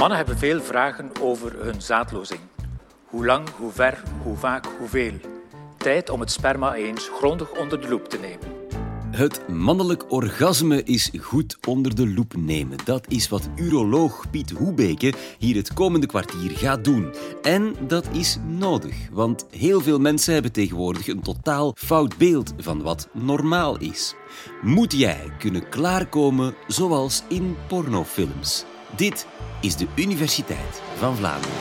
[0.00, 2.40] Mannen hebben veel vragen over hun zaadlozing.
[3.04, 5.12] Hoe lang, hoe ver, hoe vaak, hoeveel.
[5.76, 8.48] Tijd om het sperma eens grondig onder de loep te nemen.
[9.10, 12.78] Het mannelijk orgasme is goed onder de loep nemen.
[12.84, 17.14] Dat is wat uroloog Piet Hoebeke hier het komende kwartier gaat doen.
[17.42, 22.82] En dat is nodig, want heel veel mensen hebben tegenwoordig een totaal fout beeld van
[22.82, 24.14] wat normaal is.
[24.62, 28.64] Moet jij kunnen klaarkomen zoals in pornofilms?
[28.96, 29.26] Dit
[29.60, 31.56] is de Universiteit van Vlaanderen.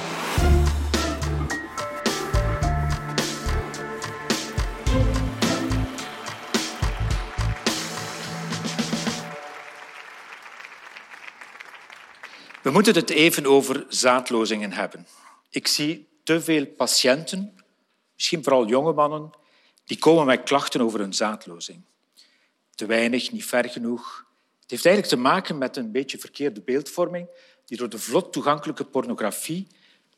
[12.62, 15.08] We moeten het even over zaadlozingen hebben.
[15.50, 17.64] Ik zie te veel patiënten,
[18.16, 19.30] misschien vooral jonge mannen,
[19.86, 21.82] die komen met klachten over hun zaadlozing.
[22.76, 24.26] Te weinig, niet ver genoeg.
[24.62, 27.28] Het heeft eigenlijk te maken met een beetje verkeerde beeldvorming
[27.70, 29.68] die door de vlot toegankelijke pornografie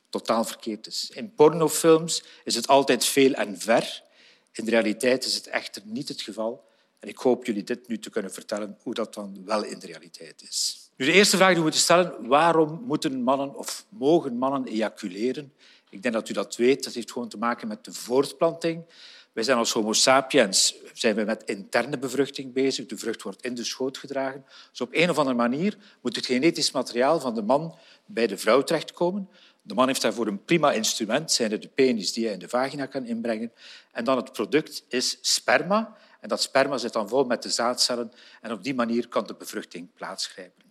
[0.10, 1.12] totaal verkeerd is.
[1.14, 4.04] In pornofilms is het altijd veel en ver.
[4.52, 6.70] In de realiteit is het echter niet het geval.
[7.00, 9.86] En ik hoop jullie dit nu te kunnen vertellen hoe dat dan wel in de
[9.88, 10.90] realiteit is.
[10.96, 15.54] Nu, de eerste vraag die we moeten stellen, waarom moeten mannen of mogen mannen ejaculeren?
[15.90, 16.84] Ik denk dat u dat weet.
[16.84, 18.86] Dat heeft gewoon te maken met de voortplanting.
[19.34, 22.86] Wij zijn als homo sapiens zijn we met interne bevruchting bezig.
[22.86, 24.46] De vrucht wordt in de schoot gedragen.
[24.70, 28.38] Dus op een of andere manier moet het genetisch materiaal van de man bij de
[28.38, 29.30] vrouw terechtkomen.
[29.62, 32.86] De man heeft daarvoor een prima instrument, zijn de penis die hij in de vagina
[32.86, 33.52] kan inbrengen.
[33.92, 35.98] En dan het product is sperma.
[36.20, 39.34] En dat sperma zit dan vol met de zaadcellen en op die manier kan de
[39.34, 40.64] bevruchting plaatsgrijpen.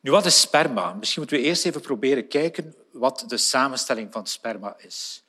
[0.00, 0.92] Nu, wat is sperma?
[0.92, 5.24] Misschien moeten we eerst even proberen kijken wat de samenstelling van sperma is.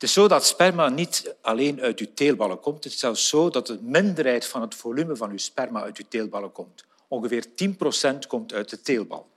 [0.00, 2.84] Het is zo dat sperma niet alleen uit uw teelballen komt.
[2.84, 6.04] Het is zelfs zo dat de minderheid van het volume van uw sperma uit uw
[6.08, 6.84] teelballen komt.
[7.08, 9.28] Ongeveer 10 procent komt uit de teelbal.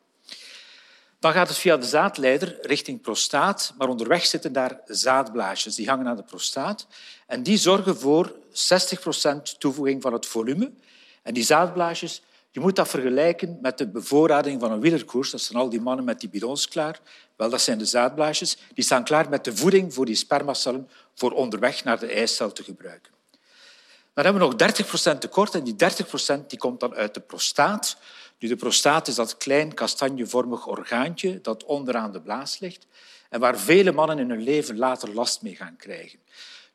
[1.19, 5.75] Dan gaat het via de zaadleider richting prostaat, maar onderweg zitten daar zaadblaasjes.
[5.75, 6.87] Die hangen aan de prostaat
[7.27, 10.71] en die zorgen voor 60 procent toevoeging van het volume.
[11.21, 12.21] En die zaadblaasjes
[12.53, 15.31] je moet dat vergelijken met de bevoorrading van een wielerkoers.
[15.31, 16.99] Dat zijn al die mannen met die bidons klaar.
[17.35, 18.57] Wel, dat zijn de zaadblaasjes.
[18.73, 22.63] Die staan klaar met de voeding voor die spermacellen voor onderweg naar de eicel te
[22.63, 23.11] gebruiken.
[24.13, 25.75] Dan hebben we nog 30% tekort en die
[26.41, 27.97] 30% die komt dan uit de prostaat.
[28.39, 32.85] Nu, de prostaat is dat klein kastanjevormig orgaantje dat onderaan de blaas ligt
[33.29, 36.19] en waar vele mannen in hun leven later last mee gaan krijgen.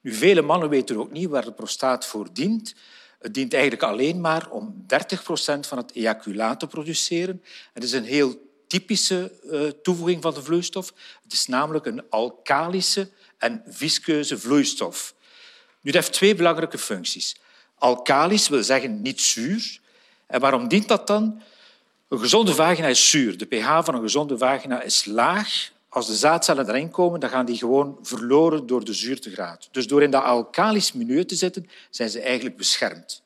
[0.01, 2.75] Nu, vele mannen weten ook niet waar de prostaat voor dient.
[3.19, 7.43] Het dient eigenlijk alleen maar om 30 procent van het ejaculaat te produceren.
[7.73, 10.93] Het is een heel typische eh, toevoeging van de vloeistof.
[11.23, 15.15] Het is namelijk een alkalische en viskeuze vloeistof.
[15.81, 17.37] Nu, dat heeft twee belangrijke functies.
[17.75, 19.81] Alkalisch wil zeggen niet zuur.
[20.27, 21.43] En waarom dient dat dan?
[22.09, 23.39] Een gezonde vagina is zuur.
[23.39, 25.71] De pH van een gezonde vagina is laag.
[25.89, 29.69] Als de zaadcellen erin komen, dan gaan die gewoon verloren door de zuurtegraad.
[29.73, 33.23] Dus door in dat alkalisch milieu te zitten, zijn ze eigenlijk beschermd.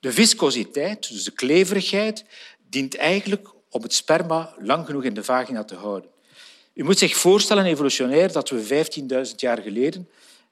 [0.00, 2.24] De viscositeit, dus de kleverigheid,
[2.68, 6.10] dient eigenlijk om het sperma lang genoeg in de vagina te houden.
[6.74, 8.86] U moet zich voorstellen, evolutionair, dat we
[9.28, 10.08] 15.000 jaar geleden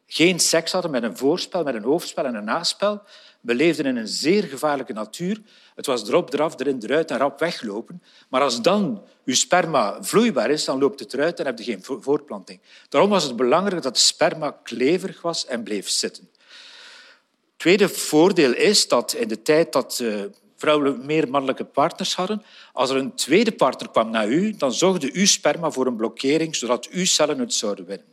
[0.06, 3.02] geen seks hadden met een voorspel, met een hoofdspel en een naspel.
[3.40, 5.40] We leefden in een zeer gevaarlijke natuur.
[5.74, 8.02] Het was erop, eraf, erin, eruit en rap weglopen.
[8.28, 11.84] Maar als dan uw sperma vloeibaar is, dan loopt het eruit en heb je geen
[11.84, 12.60] voortplanting.
[12.88, 16.28] Daarom was het belangrijk dat sperma kleverig was en bleef zitten.
[16.32, 20.14] Het tweede voordeel is dat in de tijd dat eh,
[20.56, 22.42] vrouwen meer mannelijke partners hadden,
[22.72, 26.56] als er een tweede partner kwam naar u, dan zorgde uw sperma voor een blokkering,
[26.56, 28.06] zodat uw cellen het zouden winnen.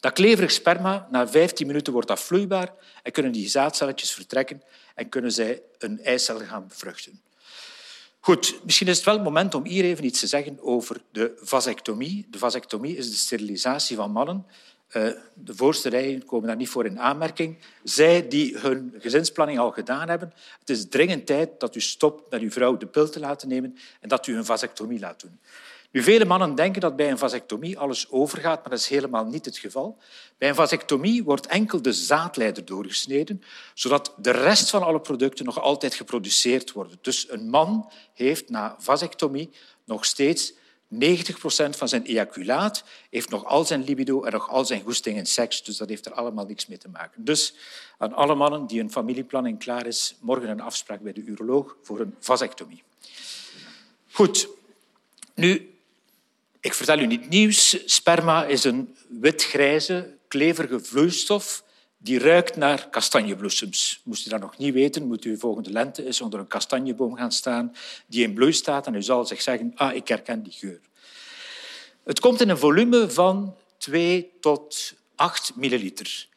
[0.00, 2.72] Dat kleverig sperma, na 15 minuten wordt dat vloeibaar
[3.02, 4.62] en kunnen die zaadcelletjes vertrekken
[4.94, 7.20] en kunnen zij een eicel gaan bevruchten.
[8.20, 11.32] Goed, misschien is het wel het moment om hier even iets te zeggen over de
[11.40, 12.26] vasectomie.
[12.30, 14.46] De vasectomie is de sterilisatie van mannen.
[14.88, 17.58] Eh, de voorste rijen komen daar niet voor in aanmerking.
[17.84, 22.40] Zij die hun gezinsplanning al gedaan hebben, het is dringend tijd dat u stopt met
[22.40, 25.38] uw vrouw de pil te laten nemen en dat u een vasectomie laat doen.
[25.92, 29.44] Nu, vele mannen denken dat bij een vasectomie alles overgaat, maar dat is helemaal niet
[29.44, 29.98] het geval.
[30.38, 33.42] Bij een vasectomie wordt enkel de zaadleider doorgesneden,
[33.74, 36.98] zodat de rest van alle producten nog altijd geproduceerd worden.
[37.00, 39.50] Dus een man heeft na vasectomie
[39.84, 40.52] nog steeds
[40.88, 45.16] 90 procent van zijn ejaculaat, heeft nog al zijn libido en nog al zijn goesting
[45.16, 45.62] in seks.
[45.62, 47.24] Dus dat heeft er allemaal niks mee te maken.
[47.24, 47.54] Dus
[47.98, 52.00] aan alle mannen die een familieplanning klaar is, morgen een afspraak bij de uroloog voor
[52.00, 52.82] een vasectomie.
[54.10, 54.48] Goed.
[55.34, 55.79] Nu,
[56.60, 57.92] ik vertel u niet nieuws.
[57.94, 61.64] Sperma is een wit-grijze, kleverige vloeistof
[61.98, 64.00] die ruikt naar kastanjebloesems.
[64.04, 67.32] Moest u dat nog niet weten, moet u volgende lente eens onder een kastanjeboom gaan
[67.32, 67.74] staan
[68.06, 70.80] die in bloei staat en u zal zich zeggen, ah, ik herken die geur.
[72.04, 76.28] Het komt in een volume van 2 tot 8 milliliter.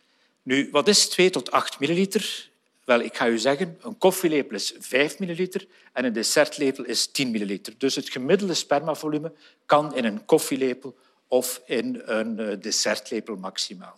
[0.43, 2.51] Nu, wat is 2 tot 8 milliliter?
[2.85, 7.31] Wel, ik ga u zeggen, een koffielepel is 5 milliliter en een dessertlepel is 10
[7.31, 7.74] milliliter.
[7.77, 9.33] Dus het gemiddelde spermavolume
[9.65, 10.97] kan in een koffielepel
[11.27, 13.97] of in een eh, dessertlepel maximaal.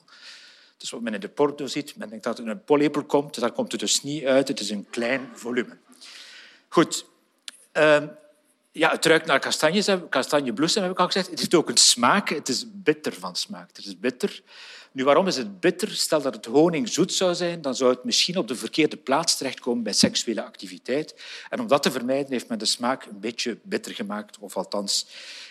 [0.77, 3.39] Dus wat men in de porto ziet, men denkt dat het in een pollepel komt,
[3.39, 4.47] daar komt het dus niet uit.
[4.47, 5.77] Het is een klein volume.
[6.67, 7.05] Goed.
[7.73, 8.03] Uh,
[8.71, 11.29] ja, het ruikt naar kastanjes, kastanjebloesem, heb ik al gezegd.
[11.29, 12.29] Het heeft ook een smaak.
[12.29, 13.67] Het is bitter van smaak.
[13.67, 14.41] Het is bitter.
[14.95, 15.91] Nu, waarom is het bitter?
[15.91, 19.37] Stel dat het honing zoet zou zijn, dan zou het misschien op de verkeerde plaats
[19.37, 21.15] terechtkomen bij seksuele activiteit.
[21.49, 24.37] En om dat te vermijden heeft men de smaak een beetje bitter gemaakt.
[24.39, 25.07] Of althans,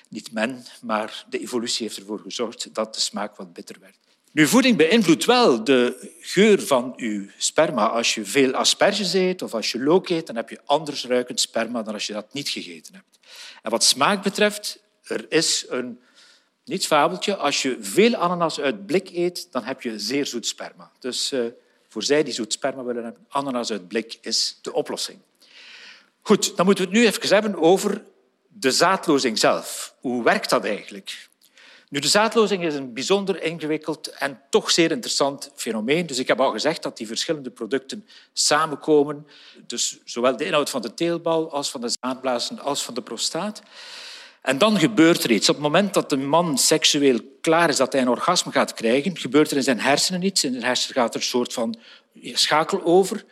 [0.09, 3.97] niet men, maar de evolutie heeft ervoor gezorgd dat de smaak wat bitter werd.
[4.33, 7.87] Nu, voeding beïnvloedt wel de geur van uw sperma.
[7.87, 11.41] Als je veel asperges eet of als je look eet, dan heb je anders ruikend
[11.41, 13.19] sperma dan als je dat niet gegeten hebt.
[13.63, 15.99] En wat smaak betreft, er is een
[16.65, 17.37] niet fabeltje.
[17.37, 20.91] Als je veel ananas uit blik eet, dan heb je zeer zoet sperma.
[20.99, 21.47] Dus uh,
[21.89, 25.19] voor zij die zoet sperma willen hebben, ananas uit blik is de oplossing.
[26.23, 28.03] Goed, dan moeten we het nu even hebben over
[28.49, 29.95] de zaadlozing zelf.
[30.01, 31.29] Hoe werkt dat eigenlijk?
[31.89, 36.07] Nu, de zaadlozing is een bijzonder ingewikkeld en toch zeer interessant fenomeen.
[36.07, 39.27] Dus ik heb al gezegd dat die verschillende producten samenkomen.
[39.67, 43.63] Dus zowel de inhoud van de teelbal als van de zaadblazen als van de prostaat.
[44.45, 45.49] En dan gebeurt er iets.
[45.49, 49.19] Op het moment dat de man seksueel klaar is dat hij een orgasme gaat krijgen,
[49.19, 50.45] gebeurt er in zijn hersenen iets.
[50.45, 51.77] In zijn hersenen gaat er een soort van
[52.23, 53.25] schakel over.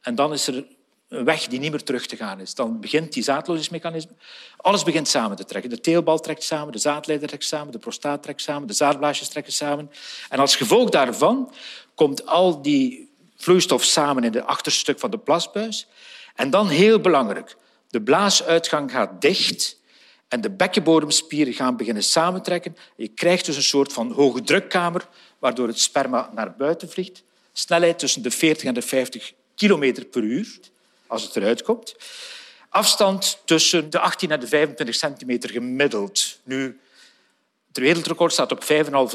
[0.00, 0.66] En dan is er
[1.08, 2.54] een weg die niet meer terug te gaan is.
[2.54, 4.12] Dan begint die zaadlozingsmechanisme.
[4.56, 5.70] Alles begint samen te trekken.
[5.70, 9.52] De teelbal trekt samen, de zaadleider trekt samen, de prostaat trekt samen, de zaadblaasjes trekken
[9.52, 9.90] samen.
[10.28, 11.52] En als gevolg daarvan
[11.94, 15.86] komt al die vloeistof samen in het achterstuk stuk van de plasbuis.
[16.34, 17.56] En dan heel belangrijk,
[17.88, 19.82] de blaasuitgang gaat dicht
[20.28, 22.76] en de bekkenbodemspieren gaan beginnen samentrekken.
[22.96, 27.22] Je krijgt dus een soort van hoge drukkamer waardoor het sperma naar buiten vliegt.
[27.52, 30.58] Snelheid tussen de 40 en de 50 kilometer per uur
[31.06, 31.96] als het eruit komt.
[32.68, 36.38] Afstand tussen de 18 en de 25 centimeter gemiddeld.
[36.42, 36.80] Nu,
[37.74, 38.64] het wereldrecord staat op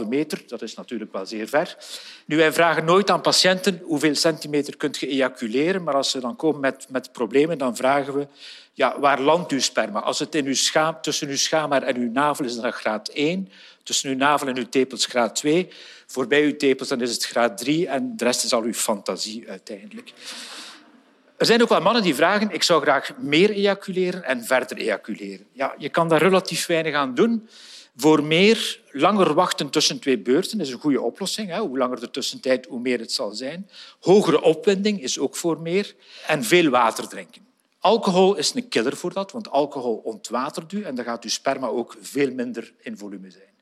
[0.02, 0.42] 5,5 meter.
[0.48, 1.78] Dat is natuurlijk wel zeer ver.
[2.26, 6.36] Nu, wij vragen nooit aan patiënten hoeveel centimeter kunt je ejaculeren, maar als ze dan
[6.36, 8.28] komen met, met problemen, dan vragen we
[8.74, 10.00] ja, waar landt uw sperma?
[10.00, 13.50] Als het in uw schaam, tussen uw schaamhaar en uw navel is, dan graad 1.
[13.84, 15.70] Tussen uw navel en uw tepels graad 2.
[16.06, 19.50] Voorbij uw tepels dan is het graad 3 en de rest is al uw fantasie
[19.50, 20.14] uiteindelijk.
[21.38, 25.46] Er zijn ook wel mannen die vragen ik zou graag meer ejaculeren en verder ejaculeren.
[25.52, 27.48] Ja, je kan daar relatief weinig aan doen.
[28.02, 31.58] Voor meer, langer wachten tussen twee beurten is een goede oplossing.
[31.58, 33.70] Hoe langer de tussentijd, hoe meer het zal zijn.
[34.00, 35.96] Hogere opwinding is ook voor meer.
[36.28, 37.48] En veel water drinken.
[37.80, 41.68] Alcohol is een killer voor dat, want alcohol ontwatert u en dan gaat uw sperma
[41.68, 43.54] ook veel minder in volume zijn.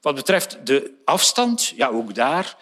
[0.00, 2.56] Wat betreft de afstand, ja, ook daar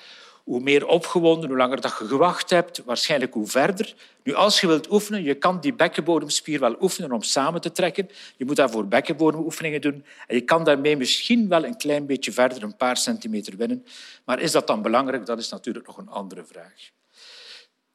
[0.49, 3.95] hoe meer opgewonden, hoe langer dat je gewacht hebt, waarschijnlijk hoe verder.
[4.23, 8.11] Nu, als je wilt oefenen, je kan die bekkenbodemspier wel oefenen om samen te trekken.
[8.37, 10.05] Je moet daarvoor bekkenbodemoefeningen doen.
[10.27, 13.87] En je kan daarmee misschien wel een klein beetje verder, een paar centimeter winnen.
[14.25, 15.27] Maar is dat dan belangrijk?
[15.27, 16.91] Dat is natuurlijk nog een andere vraag.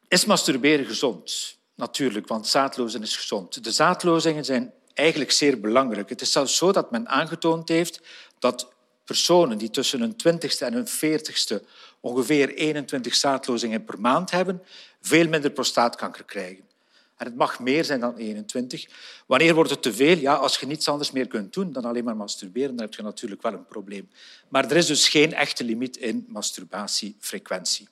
[0.07, 1.57] Is masturberen gezond?
[1.75, 3.63] Natuurlijk, want zaadlozen is gezond.
[3.63, 6.09] De zaadlozingen zijn eigenlijk zeer belangrijk.
[6.09, 8.01] Het is zelfs zo dat men aangetoond heeft
[8.39, 8.72] dat
[9.05, 11.63] personen die tussen hun twintigste en hun veertigste
[11.99, 14.63] ongeveer 21 zaadlozingen per maand hebben,
[15.01, 16.71] veel minder prostaatkanker krijgen.
[17.17, 18.87] En het mag meer zijn dan 21.
[19.25, 20.17] Wanneer wordt het te veel?
[20.17, 23.01] Ja, als je niets anders meer kunt doen dan alleen maar masturberen, dan heb je
[23.01, 24.09] natuurlijk wel een probleem.
[24.49, 27.87] Maar er is dus geen echte limiet in masturbatiefrequentie.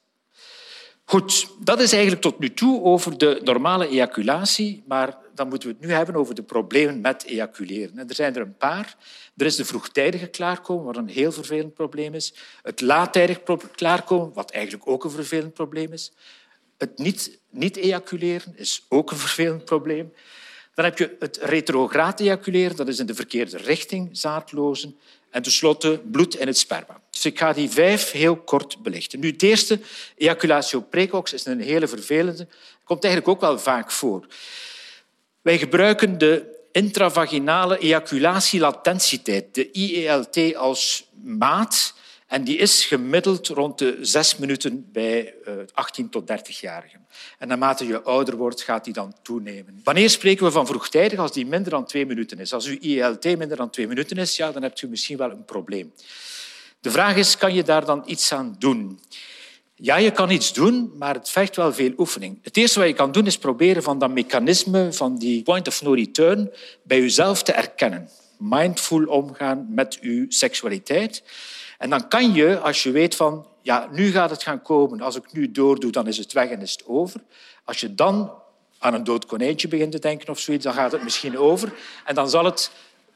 [1.12, 5.76] Goed, dat is eigenlijk tot nu toe over de normale ejaculatie, maar dan moeten we
[5.78, 8.08] het nu hebben over de problemen met ejaculeren.
[8.08, 8.96] er zijn er een paar.
[9.38, 12.34] Er is de vroegtijdige klaarkomen, wat een heel vervelend probleem is.
[12.64, 13.40] Het laattijdig
[13.76, 16.12] klaarkomen, wat eigenlijk ook een vervelend probleem is.
[16.78, 20.14] Het niet, niet ejaculeren is ook een vervelend probleem.
[20.74, 24.98] Dan heb je het retrograde ejaculeren, dat is in de verkeerde richting, zaadlozen.
[25.30, 27.01] En tenslotte bloed in het sperma.
[27.22, 29.20] Dus ik ga die vijf heel kort belichten.
[29.20, 29.80] Nu, het eerste,
[30.18, 32.48] ejaculatio precox, is een hele vervelende.
[32.84, 34.28] Komt eigenlijk ook wel vaak voor.
[35.42, 41.94] Wij gebruiken de intravaginale ejaculatielatentietijd, de IELT, als maat.
[42.28, 45.34] En die is gemiddeld rond de zes minuten bij
[45.74, 47.08] 18 eh, tot 30-jarigen.
[47.38, 49.82] En naarmate je ouder wordt, gaat die dan toenemen.
[49.84, 51.20] Wanneer spreken we van vroegtijdig?
[51.20, 52.54] Als die minder dan twee minuten is.
[52.54, 55.46] Als uw IELT minder dan twee minuten is, ja, dan hebt u misschien wel een
[55.46, 55.94] probleem.
[56.82, 59.00] De vraag is, kan je daar dan iets aan doen?
[59.76, 62.40] Ja, je kan iets doen, maar het vergt wel veel oefening.
[62.42, 65.82] Het eerste wat je kan doen is proberen van dat mechanisme, van die point of
[65.82, 66.52] no return,
[66.84, 68.10] bij jezelf te erkennen.
[68.38, 71.24] Mindful omgaan met je seksualiteit.
[71.78, 75.16] En dan kan je, als je weet van, ja, nu gaat het gaan komen, als
[75.16, 77.22] ik nu doordoe, dan is het weg en is het over.
[77.64, 78.32] Als je dan
[78.80, 81.74] aan een dood konijntje begint te denken of zoiets, dan gaat het misschien over.
[82.06, 82.72] En dan zal het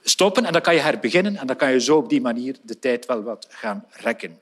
[0.09, 2.79] stoppen en dan kan je herbeginnen en dan kan je zo op die manier de
[2.79, 4.39] tijd wel wat gaan rekken.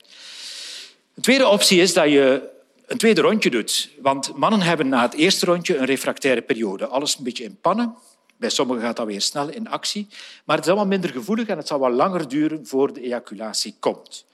[1.15, 2.49] Een tweede optie is dat je
[2.85, 3.89] een tweede rondje doet.
[4.01, 6.87] Want mannen hebben na het eerste rondje een refractaire periode.
[6.87, 7.95] Alles een beetje in pannen.
[8.37, 10.07] Bij sommigen gaat dat weer snel in actie.
[10.45, 13.75] Maar het is allemaal minder gevoelig en het zal wat langer duren voor de ejaculatie
[13.79, 14.25] komt.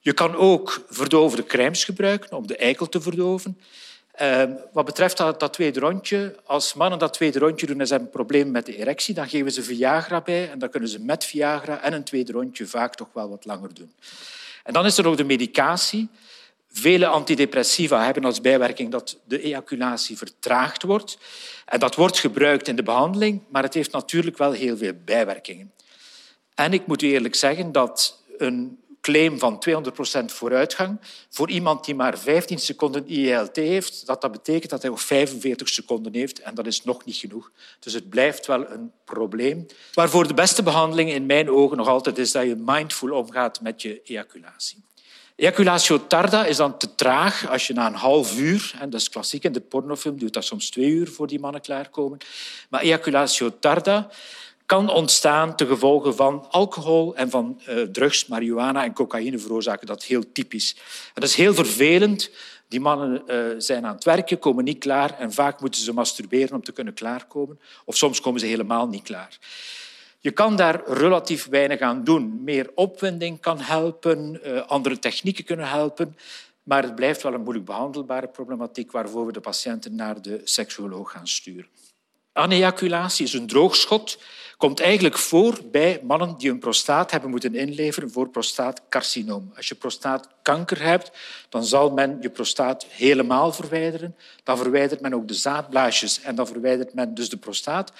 [0.00, 3.58] Je kan ook verdovende crèmes gebruiken om de eikel te verdoven.
[4.20, 4.42] Uh,
[4.72, 8.10] wat betreft dat, dat, tweede rondje, als mannen dat tweede rondje doen en ze hebben
[8.10, 11.24] een probleem met de erectie, dan geven ze Viagra bij en dan kunnen ze met
[11.24, 13.92] Viagra en een tweede rondje vaak toch wel wat langer doen.
[14.64, 16.08] En dan is er nog de medicatie.
[16.72, 21.18] Vele antidepressiva hebben als bijwerking dat de ejaculatie vertraagd wordt.
[21.66, 25.72] En dat wordt gebruikt in de behandeling, maar het heeft natuurlijk wel heel veel bijwerkingen.
[26.54, 31.94] En ik moet u eerlijk zeggen dat een claim van 200% vooruitgang voor iemand die
[31.94, 36.54] maar 15 seconden IELT heeft, dat dat betekent dat hij nog 45 seconden heeft en
[36.54, 37.50] dat is nog niet genoeg.
[37.78, 39.66] Dus het blijft wel een probleem.
[39.92, 43.82] Waarvoor de beste behandeling in mijn ogen nog altijd is dat je mindful omgaat met
[43.82, 44.84] je ejaculatie.
[45.36, 49.08] Ejaculatio tarda is dan te traag als je na een half uur, en dat is
[49.08, 52.18] klassiek in de pornofilm, duurt dat soms twee uur voor die mannen klaarkomen.
[52.68, 54.10] Maar ejaculatio tarda
[54.72, 60.04] kan ontstaan ten gevolge van alcohol en van uh, drugs, marihuana en cocaïne veroorzaken dat
[60.04, 60.76] heel typisch.
[61.14, 62.30] Dat is heel vervelend.
[62.68, 66.54] Die mannen uh, zijn aan het werken, komen niet klaar en vaak moeten ze masturberen
[66.54, 67.60] om te kunnen klaarkomen.
[67.84, 69.38] Of soms komen ze helemaal niet klaar.
[70.20, 72.40] Je kan daar relatief weinig aan doen.
[72.44, 76.16] Meer opwinding kan helpen, uh, andere technieken kunnen helpen.
[76.62, 81.10] Maar het blijft wel een moeilijk behandelbare problematiek waarvoor we de patiënten naar de seksuoloog
[81.10, 81.66] gaan sturen.
[82.32, 84.18] Anejaculatie is een droogschot
[84.62, 89.52] komt eigenlijk voor bij mannen die een prostaat hebben moeten inleveren voor prostaatcarcinoom.
[89.56, 91.10] Als je prostaatkanker hebt,
[91.48, 94.16] dan zal men je prostaat helemaal verwijderen.
[94.44, 97.92] Dan verwijdert men ook de zaadblaasjes en dan verwijdert men dus de prostaat.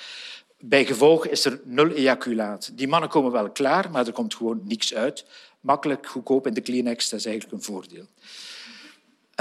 [0.61, 2.71] Bij gevolg is er nul ejaculaat.
[2.75, 5.25] Die mannen komen wel klaar, maar er komt gewoon niks uit.
[5.61, 8.07] Makkelijk, goedkoop in de Kleenex, dat is eigenlijk een voordeel.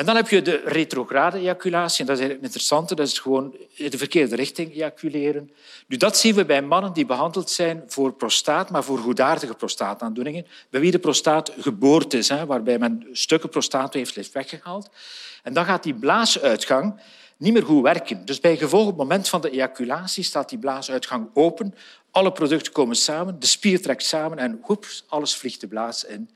[0.01, 1.99] En dan heb je de retrograde ejaculatie.
[1.99, 2.95] En dat is eigenlijk interessante.
[2.95, 5.51] Dat is gewoon in de verkeerde richting ejaculeren.
[5.87, 10.47] Nu, dat zien we bij mannen die behandeld zijn voor prostaat, maar voor goedaardige prostaataandoeningen.
[10.69, 14.89] Bij wie de prostaat geboord is, hè, waarbij men stukken prostaatweefsel heeft weggehaald.
[15.43, 17.01] En dan gaat die blaasuitgang
[17.37, 18.25] niet meer goed werken.
[18.25, 21.75] Dus bij gevolg op het moment van de ejaculatie staat die blaasuitgang open.
[22.11, 26.29] Alle producten komen samen, de spier trekt samen en hoeps, alles vliegt de blaas in.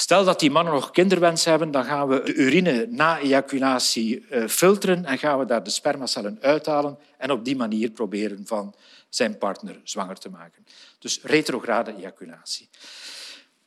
[0.00, 4.48] Stel dat die mannen nog kinderwens hebben, dan gaan we de urine na ejaculatie eh,
[4.48, 8.74] filteren en gaan we daar de spermacellen uithalen en op die manier proberen van
[9.08, 10.66] zijn partner zwanger te maken.
[10.98, 12.68] Dus retrograde ejaculatie.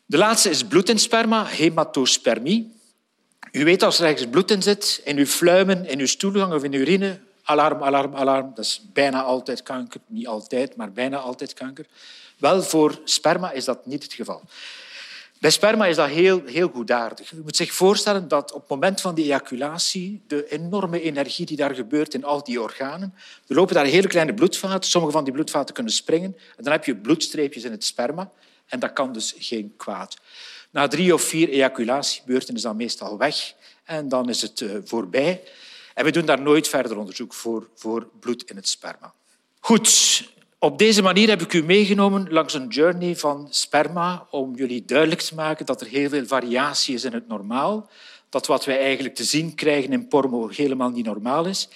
[0.05, 2.73] De laatste is bloed in sperma, hematospermie.
[3.51, 6.63] U weet als er ergens bloed in zit, in uw fluimen, in uw stoelgang of
[6.63, 8.51] in uw urine, alarm, alarm, alarm.
[8.55, 10.01] Dat is bijna altijd kanker.
[10.07, 11.85] Niet altijd, maar bijna altijd kanker.
[12.37, 14.41] Wel, voor sperma is dat niet het geval.
[15.43, 17.29] Bij sperma is dat heel, heel goedaardig.
[17.29, 21.57] Je moet zich voorstellen dat op het moment van die ejaculatie de enorme energie die
[21.57, 23.13] daar gebeurt in al die organen,
[23.47, 24.89] er lopen daar hele kleine bloedvaten.
[24.89, 26.37] Sommige van die bloedvaten kunnen springen.
[26.57, 28.31] En dan heb je bloedstreepjes in het sperma.
[28.67, 30.17] En dat kan dus geen kwaad.
[30.71, 33.53] Na drie of vier ejaculatiebeurten is dat meestal weg.
[33.83, 35.41] En dan is het eh, voorbij.
[35.93, 39.13] En we doen daar nooit verder onderzoek voor, voor bloed in het sperma.
[39.59, 40.23] Goed,
[40.63, 45.21] op deze manier heb ik u meegenomen langs een journey van sperma om jullie duidelijk
[45.21, 47.89] te maken dat er heel veel variatie is in het normaal.
[48.29, 51.69] Dat wat wij eigenlijk te zien krijgen in porno helemaal niet normaal is.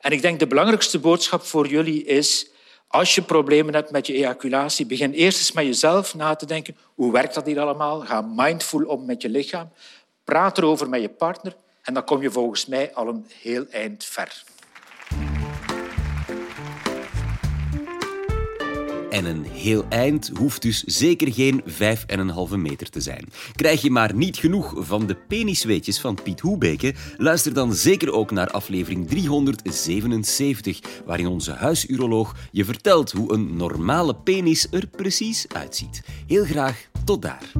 [0.00, 2.48] En ik denk de belangrijkste boodschap voor jullie is,
[2.88, 6.76] als je problemen hebt met je ejaculatie, begin eerst eens met jezelf na te denken,
[6.94, 8.00] hoe werkt dat hier allemaal?
[8.00, 9.72] Ga mindful om met je lichaam.
[10.24, 14.04] Praat erover met je partner en dan kom je volgens mij al een heel eind
[14.04, 14.44] ver.
[19.14, 23.28] En een heel eind hoeft dus zeker geen 5,5 meter te zijn.
[23.54, 26.94] Krijg je maar niet genoeg van de penisweetjes van Piet Hoebeke?
[27.16, 34.14] Luister dan zeker ook naar aflevering 377, waarin onze huisuroloog je vertelt hoe een normale
[34.14, 36.02] penis er precies uitziet.
[36.26, 37.52] Heel graag tot daar.